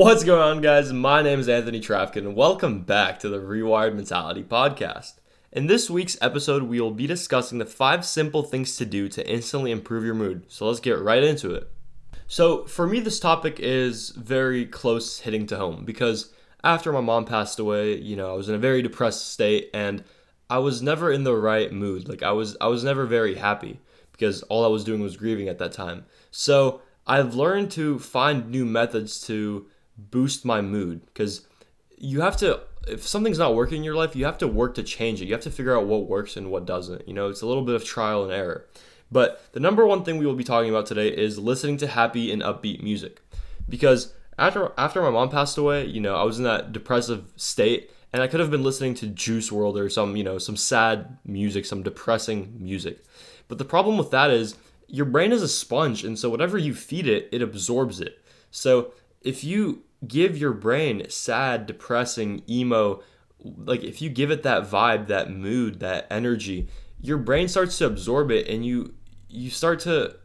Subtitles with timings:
[0.00, 0.94] What's going on, guys?
[0.94, 5.20] My name is Anthony Trafkin, and welcome back to the Rewired Mentality Podcast.
[5.52, 9.30] In this week's episode, we will be discussing the five simple things to do to
[9.30, 10.46] instantly improve your mood.
[10.48, 11.70] So let's get right into it.
[12.26, 16.32] So, for me, this topic is very close hitting to home because
[16.64, 20.02] after my mom passed away, you know, I was in a very depressed state and
[20.48, 22.08] I was never in the right mood.
[22.08, 23.80] Like I was I was never very happy
[24.12, 26.06] because all I was doing was grieving at that time.
[26.30, 29.66] So, I've learned to find new methods to
[30.10, 31.46] boost my mood because
[31.96, 34.82] you have to if something's not working in your life you have to work to
[34.82, 35.26] change it.
[35.26, 37.28] You have to figure out what works and what doesn't you know?
[37.28, 38.66] It's a little bit of trial and error.
[39.12, 42.30] But the number one thing we will be talking about today is listening to happy
[42.32, 43.20] and upbeat music.
[43.68, 47.90] Because after after my mom passed away you know i was in that depressive state
[48.12, 51.18] and i could have been listening to Juice WRLD or some you know some sad
[51.24, 53.04] music some depressing music.
[53.48, 54.56] But the problem with that is
[54.88, 58.20] your brain is a sponge and so whatever you feed it it absorbs it.
[58.50, 63.02] So if you give your brain sad, depressing, emo,
[63.42, 66.68] like if you give it that vibe, that mood, that energy,
[67.00, 68.94] your brain starts to absorb it and you
[69.28, 70.16] you start to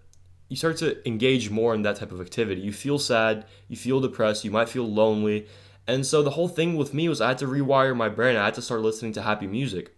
[0.49, 2.61] you start to engage more in that type of activity.
[2.61, 5.47] You feel sad, you feel depressed, you might feel lonely.
[5.87, 8.35] And so the whole thing with me was I had to rewire my brain.
[8.35, 9.95] I had to start listening to happy music.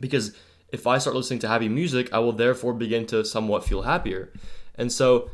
[0.00, 0.36] Because
[0.72, 4.32] if I start listening to happy music, I will therefore begin to somewhat feel happier.
[4.74, 5.30] And so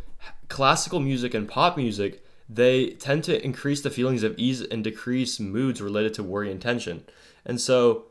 [0.48, 5.38] classical music and pop music they tend to increase the feelings of ease and decrease
[5.38, 7.04] moods related to worry and tension.
[7.46, 8.06] And so,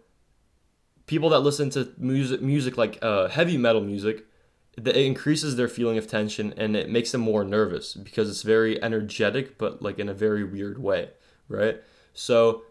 [1.07, 4.25] people that listen to music, music like uh, heavy metal music,
[4.77, 8.81] it increases their feeling of tension and it makes them more nervous because it's very
[8.81, 11.09] energetic, but like in a very weird way,
[11.49, 11.81] right?
[12.14, 12.64] So,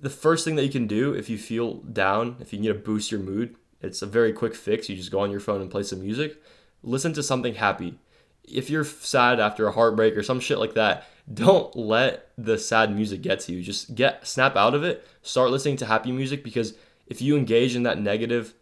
[0.00, 2.74] the first thing that you can do if you feel down, if you need to
[2.74, 4.88] boost your mood, it's a very quick fix.
[4.88, 6.42] You just go on your phone and play some music.
[6.82, 7.98] Listen to something happy
[8.44, 12.94] if you're sad after a heartbreak or some shit like that, don't let the sad
[12.94, 13.62] music get to you.
[13.62, 15.06] Just get snap out of it.
[15.22, 16.74] Start listening to happy music because
[17.06, 18.54] if you engage in that negative,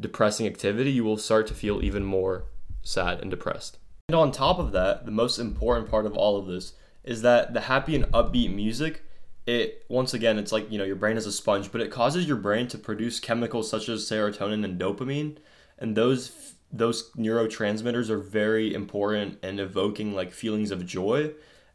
[0.00, 2.44] depressing activity, you will start to feel even more
[2.82, 3.78] sad and depressed.
[4.08, 7.54] And on top of that, the most important part of all of this is that
[7.54, 9.02] the happy and upbeat music,
[9.46, 12.26] it once again, it's like, you know, your brain is a sponge, but it causes
[12.26, 15.38] your brain to produce chemicals such as serotonin and dopamine,
[15.78, 21.30] and those those neurotransmitters are very important and evoking like feelings of joy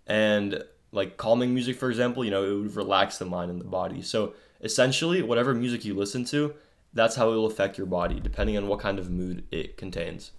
[0.08, 3.66] and like calming music for example you know it would relax the mind and the
[3.66, 6.54] body so essentially whatever music you listen to
[6.94, 10.32] that's how it will affect your body depending on what kind of mood it contains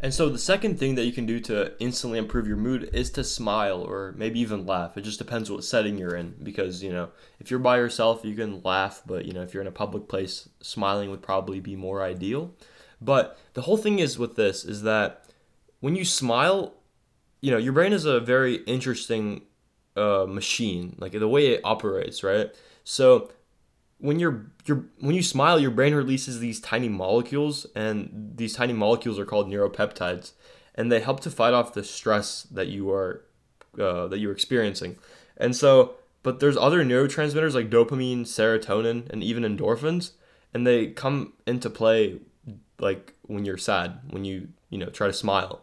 [0.00, 3.10] and so the second thing that you can do to instantly improve your mood is
[3.10, 4.96] to smile or maybe even laugh.
[4.96, 7.08] It just depends what setting you're in because, you know,
[7.40, 10.06] if you're by yourself, you can laugh, but you know, if you're in a public
[10.06, 12.52] place, smiling would probably be more ideal.
[13.00, 15.24] But the whole thing is with this is that
[15.80, 16.74] when you smile,
[17.40, 19.42] you know, your brain is a very interesting
[19.96, 22.50] uh, machine, like the way it operates, right?
[22.84, 23.30] So
[23.98, 28.72] when you're you're when you smile, your brain releases these tiny molecules, and these tiny
[28.72, 30.32] molecules are called neuropeptides,
[30.74, 33.24] and they help to fight off the stress that you are
[33.78, 34.96] uh, that you're experiencing.
[35.36, 40.12] And so, but there's other neurotransmitters like dopamine, serotonin, and even endorphins,
[40.54, 42.20] and they come into play
[42.78, 45.62] like when you're sad, when you, you know, try to smile.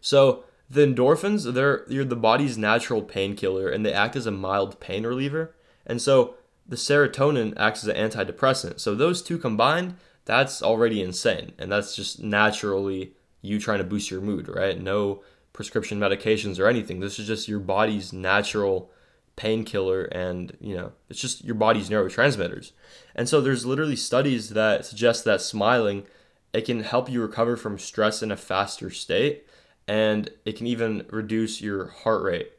[0.00, 4.80] So the endorphins, they're you're the body's natural painkiller and they act as a mild
[4.80, 5.54] pain reliever.
[5.86, 6.34] And so
[6.66, 8.80] the serotonin acts as an antidepressant.
[8.80, 11.52] So those two combined, that's already insane.
[11.58, 14.80] And that's just naturally you trying to boost your mood, right?
[14.80, 17.00] No prescription medications or anything.
[17.00, 18.90] This is just your body's natural
[19.36, 22.72] painkiller and you know it's just your body's neurotransmitters.
[23.14, 26.04] And so there's literally studies that suggest that smiling
[26.52, 29.46] it can help you recover from stress in a faster state
[29.88, 32.52] and it can even reduce your heart rate.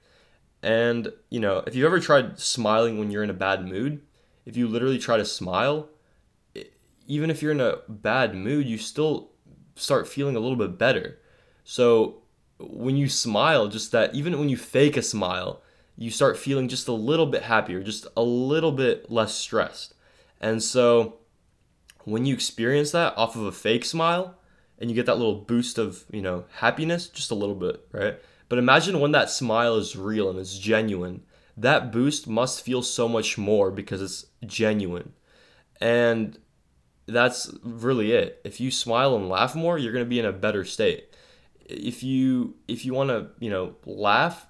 [0.62, 4.02] And you know if you've ever tried smiling when you're in a bad mood
[4.46, 5.90] if you literally try to smile
[7.08, 9.32] even if you're in a bad mood you still
[9.76, 11.20] start feeling a little bit better.
[11.64, 12.24] So
[12.60, 15.63] when you smile just that even when you fake a smile
[15.98, 19.94] you start feeling just a little bit happier, just a little bit less stressed.
[20.42, 21.20] And so
[22.04, 24.36] when you experience that off of a fake smile
[24.80, 28.20] and you get that little boost of, you know, happiness, just a little bit, right?
[28.50, 31.24] But imagine when that smile is real and it's genuine.
[31.56, 35.14] That boost must feel so much more because it's genuine.
[35.80, 36.38] And
[37.06, 38.42] that's really it.
[38.44, 41.16] If you smile and laugh more, you're going to be in a better state.
[41.66, 44.48] If you if you want to, you know, laugh,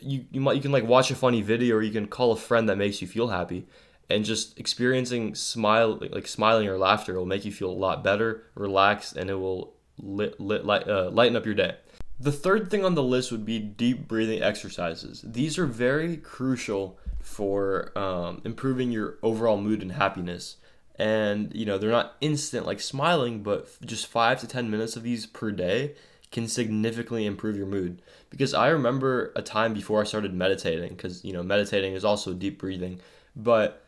[0.00, 2.36] you you might you can like watch a funny video or you can call a
[2.36, 3.66] friend that makes you feel happy
[4.10, 8.44] and just experiencing smile like smiling or laughter will make you feel a lot better
[8.54, 11.76] relaxed and it will lit, lit, light, uh, lighten up your day
[12.18, 15.24] The third thing on the list would be deep breathing exercises.
[15.24, 20.56] These are very crucial for um, improving your overall mood and happiness.
[20.96, 25.02] And you know they're not instant like smiling, but just five to ten minutes of
[25.02, 25.94] these per day
[26.32, 28.02] can significantly improve your mood.
[28.30, 32.32] Because I remember a time before I started meditating, because you know meditating is also
[32.32, 33.00] deep breathing,
[33.36, 33.84] but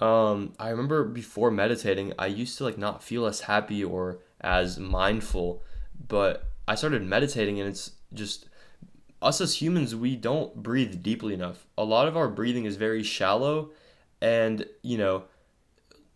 [0.00, 4.78] um, I remember before meditating, I used to like not feel as happy or as
[4.78, 5.62] mindful,
[6.08, 8.46] but I started meditating and it's just
[9.22, 11.66] us as humans, we don't breathe deeply enough.
[11.76, 13.70] A lot of our breathing is very shallow,
[14.20, 15.24] and you know,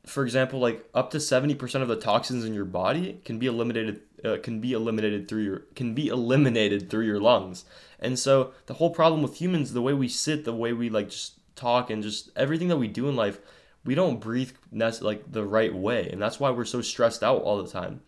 [0.06, 3.46] for example, like up to seventy percent of the toxins in your body can be
[3.46, 4.00] eliminated.
[4.24, 7.64] Uh, can be eliminated through your can be eliminated through your lungs.
[8.00, 11.10] And so the whole problem with humans, the way we sit, the way we like
[11.10, 13.38] just talk, and just everything that we do in life,
[13.84, 17.62] we don't breathe like the right way, and that's why we're so stressed out all
[17.62, 18.00] the time.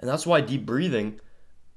[0.00, 1.20] And that's why deep breathing,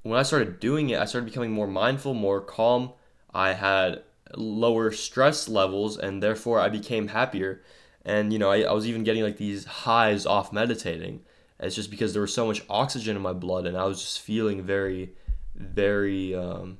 [0.02, 2.92] when I started doing it, I started becoming more mindful, more calm.
[3.32, 4.02] I had
[4.36, 7.62] lower stress levels, and therefore I became happier.
[8.04, 11.20] And you know, I, I was even getting like these highs off meditating.
[11.60, 14.20] It's just because there was so much oxygen in my blood, and I was just
[14.20, 15.14] feeling very,
[15.54, 16.78] very, um,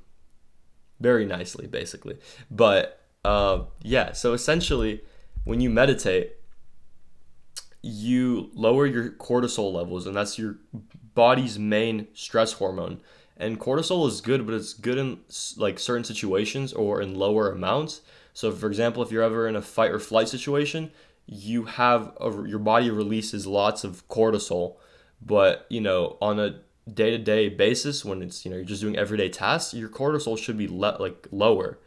[0.99, 2.17] very nicely, basically.
[2.49, 5.01] But uh, yeah, so essentially
[5.43, 6.37] when you meditate,
[7.81, 10.57] you lower your cortisol levels, and that's your
[11.13, 13.01] body's main stress hormone.
[13.37, 15.19] And cortisol is good, but it's good in
[15.57, 18.01] like certain situations or in lower amounts.
[18.33, 20.91] So, for example, if you're ever in a fight or flight situation,
[21.31, 24.77] you have a, your body releases lots of cortisol,
[25.21, 26.61] but you know on a
[26.91, 30.67] day-to-day basis when it's you know you're just doing everyday tasks, your cortisol should be
[30.67, 31.77] le- like lower.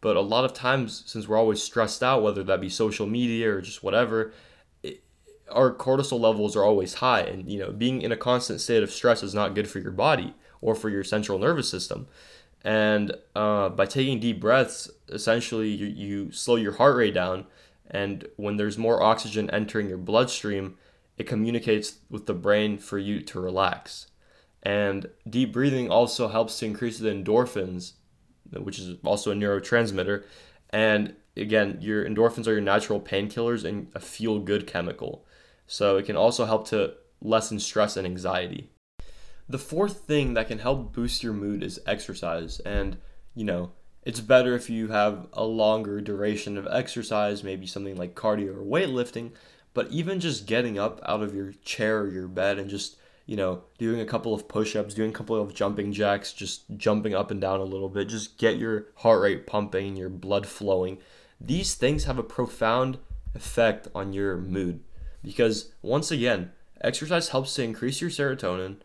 [0.00, 3.54] But a lot of times, since we're always stressed out, whether that be social media
[3.54, 4.32] or just whatever,
[4.82, 5.00] it,
[5.48, 7.20] our cortisol levels are always high.
[7.20, 9.92] And, you know, being in a constant state of stress is not good for your
[9.92, 12.08] body or for your central nervous system.
[12.64, 17.46] And uh, by taking deep breaths, essentially you, you slow your heart rate down.
[17.92, 20.76] And when there's more oxygen entering your bloodstream,
[21.16, 24.08] it communicates with the brain for you to relax.
[24.62, 27.92] And deep breathing also helps to increase the endorphins
[28.60, 30.24] which is also a neurotransmitter.
[30.70, 35.24] And again, your endorphins are your natural painkillers and a feel good chemical.
[35.66, 38.70] So it can also help to lessen stress and anxiety.
[39.48, 42.60] The fourth thing that can help boost your mood is exercise.
[42.60, 42.98] And,
[43.34, 43.72] you know,
[44.04, 48.64] it's better if you have a longer duration of exercise, maybe something like cardio or
[48.64, 49.32] weightlifting.
[49.74, 52.96] But even just getting up out of your chair or your bed and just
[53.26, 56.64] you know, doing a couple of push ups, doing a couple of jumping jacks, just
[56.76, 60.46] jumping up and down a little bit, just get your heart rate pumping, your blood
[60.46, 60.98] flowing.
[61.40, 62.98] These things have a profound
[63.34, 64.80] effect on your mood
[65.22, 68.76] because, once again, exercise helps to increase your serotonin.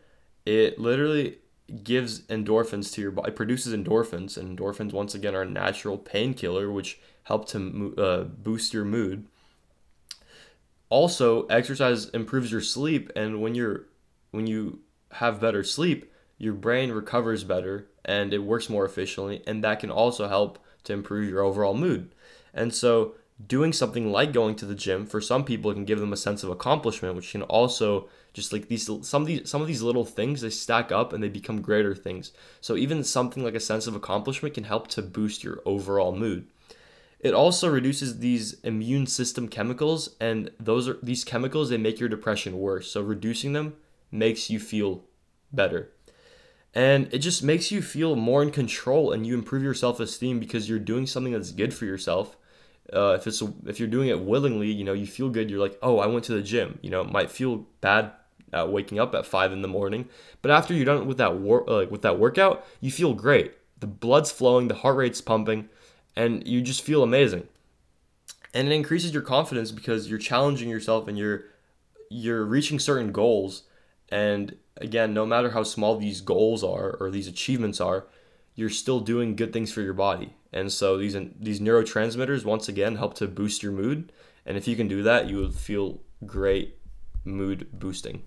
[0.46, 1.40] It literally
[1.84, 6.72] gives endorphins to your body, produces endorphins, and endorphins, once again, are a natural painkiller
[6.72, 9.28] which help to uh, boost your mood.
[10.90, 13.86] Also, exercise improves your sleep, and when you're
[14.32, 14.80] when you
[15.14, 19.92] have better sleep, your brain recovers better and it works more efficiently, and that can
[19.92, 22.14] also help to improve your overall mood.
[22.54, 23.16] And so,
[23.46, 26.44] doing something like going to the gym for some people can give them a sense
[26.44, 30.06] of accomplishment, which can also just like these some of these some of these little
[30.06, 32.32] things they stack up and they become greater things.
[32.62, 36.48] So even something like a sense of accomplishment can help to boost your overall mood.
[37.20, 42.10] It also reduces these immune system chemicals, and those are these chemicals they make your
[42.10, 42.92] depression worse.
[42.92, 43.76] So reducing them
[44.12, 45.04] makes you feel
[45.52, 45.92] better.
[46.76, 50.40] And it just makes you feel more in control and you improve your self esteem
[50.40, 52.38] because you're doing something that's good for yourself.
[52.94, 55.50] Uh, if it's if you're doing it willingly, you know you feel good.
[55.50, 56.78] You're like, oh, I went to the gym.
[56.84, 58.12] You know, it might feel bad
[58.54, 60.08] uh, waking up at five in the morning,
[60.42, 63.54] but after you're done with that work, like with that workout, you feel great.
[63.80, 65.70] The blood's flowing, the heart rate's pumping,
[66.16, 67.48] and you just feel amazing.
[68.54, 71.46] And it increases your confidence because you're challenging yourself and you're
[72.10, 73.64] you're reaching certain goals
[74.10, 78.06] and again, no matter how small these goals are or these achievements are,
[78.56, 80.34] you're still doing good things for your body.
[80.54, 84.12] And so these these neurotransmitters once again help to boost your mood.
[84.46, 86.78] And if you can do that, you will feel great
[87.26, 88.24] mood boosting.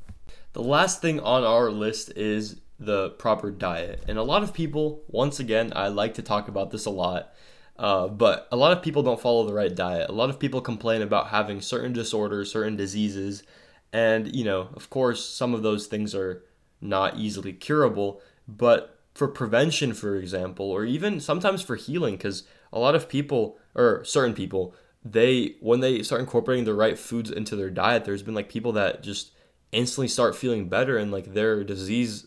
[0.53, 4.03] The last thing on our list is the proper diet.
[4.09, 7.33] And a lot of people, once again, I like to talk about this a lot,
[7.79, 10.11] uh, but a lot of people don't follow the right diet.
[10.11, 13.45] A lot of people complain about having certain disorders, certain diseases,
[13.93, 16.45] and, you know, of course, some of those things are
[16.81, 22.79] not easily curable, but for prevention, for example, or even sometimes for healing, because a
[22.79, 27.57] lot of people, or certain people, they, when they start incorporating the right foods into
[27.57, 29.33] their diet, there's been like people that just
[29.73, 32.27] instantly start feeling better and like their disease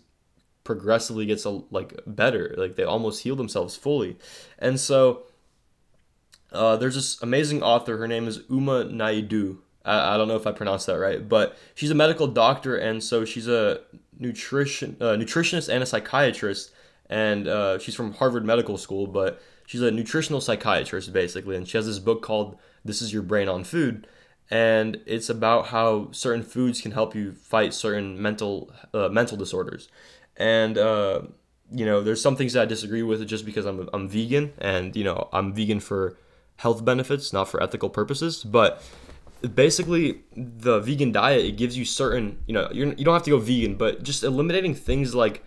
[0.63, 2.55] progressively gets a, like better.
[2.57, 4.17] Like they almost heal themselves fully.
[4.59, 5.23] And so
[6.51, 7.97] uh, there's this amazing author.
[7.97, 9.57] Her name is Uma Naidoo.
[9.83, 13.03] I, I, don't know if I pronounced that right, but she's a medical doctor, and
[13.03, 13.81] so she's a
[14.17, 16.71] nutrition uh, nutritionist and a psychiatrist,
[17.09, 21.77] and uh, she's from Harvard Medical School, but she's a nutritional psychiatrist basically, and she
[21.77, 24.07] has this book called "This Is Your Brain on Food."
[24.53, 29.89] And it's about how certain foods can help you fight certain mental uh, mental disorders,
[30.37, 31.21] and uh,
[31.71, 34.95] you know there's some things that I disagree with just because I'm I'm vegan and
[34.95, 36.17] you know I'm vegan for
[36.57, 38.43] health benefits, not for ethical purposes.
[38.43, 38.83] But
[39.55, 43.31] basically, the vegan diet it gives you certain, you know, you're, you don't have to
[43.31, 45.43] go vegan, but just eliminating things like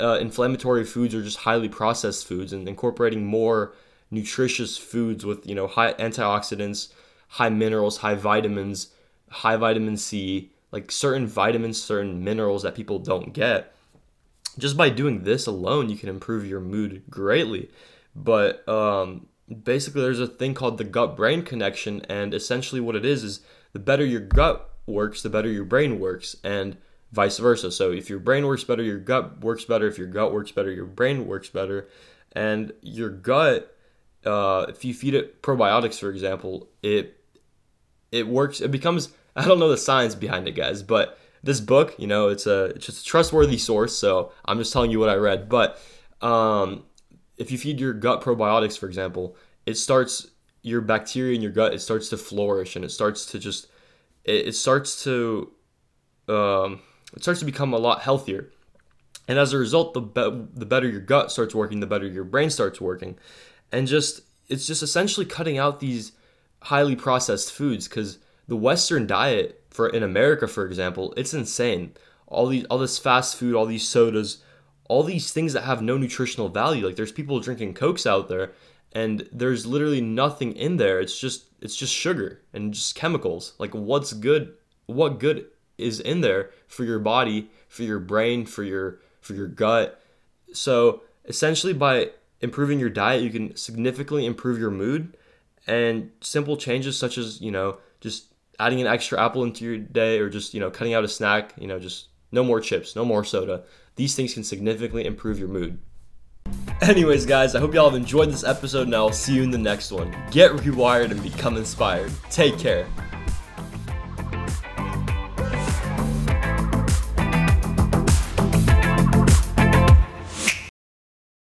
[0.00, 3.74] uh, inflammatory foods or just highly processed foods and incorporating more
[4.10, 6.92] nutritious foods with you know high antioxidants,
[7.36, 8.88] high minerals, high vitamins,
[9.30, 13.74] high vitamin C, like certain vitamins, certain minerals that people don't get.
[14.58, 17.70] Just by doing this alone, you can improve your mood greatly.
[18.14, 23.04] But um, basically there's a thing called the gut brain connection and essentially what it
[23.04, 23.40] is is
[23.72, 26.76] the better your gut works the better your brain works and
[27.12, 30.32] vice versa so if your brain works better your gut works better if your gut
[30.32, 31.88] works better your brain works better
[32.32, 33.76] and your gut
[34.24, 37.15] uh, if you feed it probiotics for example it
[38.12, 41.94] it works it becomes i don't know the science behind it guys but this book
[41.98, 45.08] you know it's a it's just a trustworthy source so i'm just telling you what
[45.08, 45.80] i read but
[46.22, 46.84] um,
[47.36, 50.28] if you feed your gut probiotics, for example, it starts
[50.62, 51.74] your bacteria in your gut.
[51.74, 53.68] It starts to flourish and it starts to just
[54.24, 55.52] it, it starts to
[56.28, 56.80] um,
[57.14, 58.50] it starts to become a lot healthier.
[59.28, 62.24] And as a result, the be- the better your gut starts working, the better your
[62.24, 63.18] brain starts working,
[63.72, 66.12] and just it's just essentially cutting out these
[66.62, 71.92] highly processed foods because the Western diet for in America, for example, it's insane.
[72.26, 74.42] All these all this fast food, all these sodas,
[74.88, 76.86] all these things that have no nutritional value.
[76.86, 78.52] Like there's people drinking cokes out there
[78.92, 81.00] and there's literally nothing in there.
[81.00, 83.54] It's just it's just sugar and just chemicals.
[83.58, 84.54] Like what's good
[84.86, 85.46] what good
[85.78, 90.00] is in there for your body, for your brain, for your for your gut.
[90.52, 92.10] So essentially by
[92.40, 95.16] improving your diet, you can significantly improve your mood
[95.66, 100.18] and simple changes such as, you know, just adding an extra apple into your day
[100.18, 103.04] or just, you know, cutting out a snack, you know, just no more chips, no
[103.04, 103.64] more soda.
[103.96, 105.78] These things can significantly improve your mood.
[106.82, 109.58] Anyways, guys, I hope y'all have enjoyed this episode, and I'll see you in the
[109.58, 110.14] next one.
[110.30, 112.12] Get rewired and become inspired.
[112.30, 112.86] Take care.